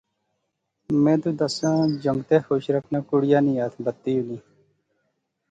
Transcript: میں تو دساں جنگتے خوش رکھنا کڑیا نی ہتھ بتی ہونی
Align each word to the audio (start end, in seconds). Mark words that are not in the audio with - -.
میں 1.03 1.17
تو 1.23 1.29
دساں 1.39 1.77
جنگتے 2.03 2.37
خوش 2.47 2.63
رکھنا 2.75 2.99
کڑیا 3.09 3.39
نی 3.45 3.53
ہتھ 3.61 3.77
بتی 3.83 4.13
ہونی 4.17 4.37